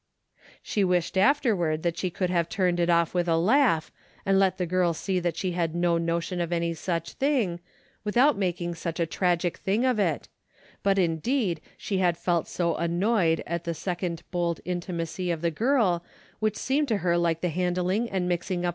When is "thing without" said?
7.13-8.35